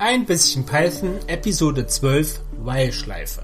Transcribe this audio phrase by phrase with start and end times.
[0.00, 3.42] Ein bisschen Python, Episode 12, While-Schleife.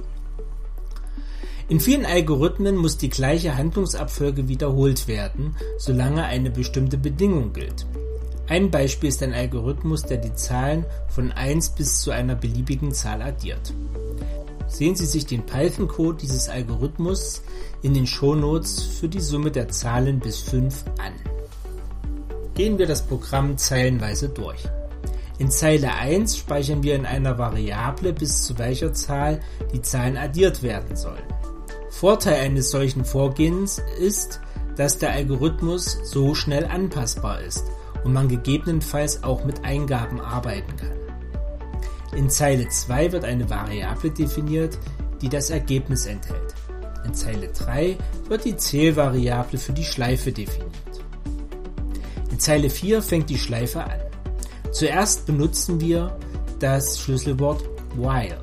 [1.69, 7.87] In vielen Algorithmen muss die gleiche Handlungsabfolge wiederholt werden, solange eine bestimmte Bedingung gilt.
[8.47, 13.21] Ein Beispiel ist ein Algorithmus, der die Zahlen von 1 bis zu einer beliebigen Zahl
[13.21, 13.75] addiert.
[14.69, 17.43] Sehen Sie sich den Python-Code dieses Algorithmus
[17.83, 21.15] in den Shownotes für die Summe der Zahlen bis 5 an.
[22.55, 24.63] Gehen wir das Programm zeilenweise durch.
[25.39, 29.41] In Zeile 1 speichern wir in einer Variable, bis zu welcher Zahl
[29.73, 31.25] die Zahlen addiert werden sollen.
[31.91, 34.41] Vorteil eines solchen Vorgehens ist,
[34.77, 37.65] dass der Algorithmus so schnell anpassbar ist
[38.05, 41.05] und man gegebenenfalls auch mit Eingaben arbeiten kann.
[42.17, 44.79] In Zeile 2 wird eine Variable definiert,
[45.21, 46.55] die das Ergebnis enthält.
[47.05, 50.73] In Zeile 3 wird die Zählvariable für die Schleife definiert.
[52.31, 54.01] In Zeile 4 fängt die Schleife an.
[54.75, 56.19] Zuerst benutzen wir
[56.59, 57.63] das Schlüsselwort
[57.95, 58.37] while.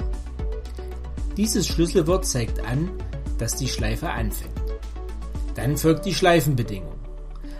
[1.35, 2.89] Dieses Schlüsselwort zeigt an,
[3.37, 4.53] dass die Schleife anfängt.
[5.55, 6.95] Dann folgt die Schleifenbedingung.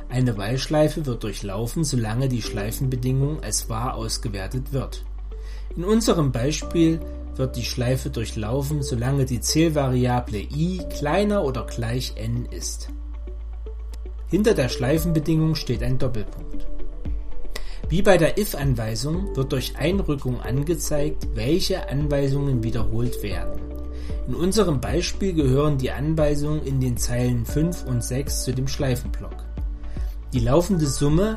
[0.07, 5.03] Eine While-Schleife wird durchlaufen, solange die Schleifenbedingung als wahr ausgewertet wird.
[5.75, 7.01] In unserem Beispiel
[7.35, 12.87] wird die Schleife durchlaufen, solange die Zählvariable i kleiner oder gleich n ist.
[14.27, 16.70] Hinter der Schleifenbedingung steht ein Doppelpunkt.
[17.91, 23.59] Wie bei der if-Anweisung wird durch Einrückung angezeigt, welche Anweisungen wiederholt werden.
[24.29, 29.35] In unserem Beispiel gehören die Anweisungen in den Zeilen 5 und 6 zu dem Schleifenblock.
[30.31, 31.35] Die laufende Summe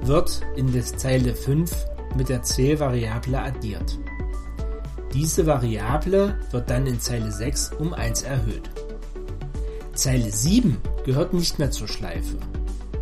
[0.00, 1.70] wird in der Zeile 5
[2.16, 3.98] mit der Zählvariable addiert.
[5.12, 8.70] Diese Variable wird dann in Zeile 6 um 1 erhöht.
[9.92, 12.38] Zeile 7 gehört nicht mehr zur Schleife.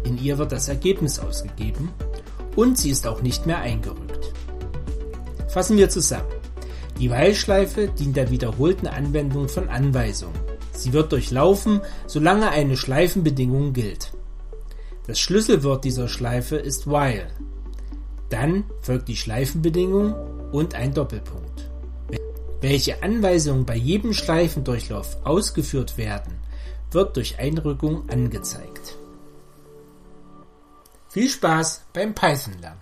[0.02, 1.90] In ihr wird das Ergebnis ausgegeben
[2.56, 4.32] und sie ist auch nicht mehr eingerückt.
[5.48, 6.28] Fassen wir zusammen.
[6.98, 10.38] Die While-Schleife dient der wiederholten Anwendung von Anweisungen.
[10.72, 14.12] Sie wird durchlaufen, solange eine Schleifenbedingung gilt.
[15.06, 17.26] Das Schlüsselwort dieser Schleife ist while.
[18.28, 20.14] Dann folgt die Schleifenbedingung
[20.52, 21.70] und ein Doppelpunkt.
[22.60, 26.34] Welche Anweisungen bei jedem Schleifendurchlauf ausgeführt werden,
[26.90, 28.99] wird durch Einrückung angezeigt.
[31.10, 32.80] Viel Spaß beim Python lernen!